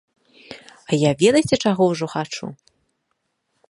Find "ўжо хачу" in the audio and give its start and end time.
1.93-2.45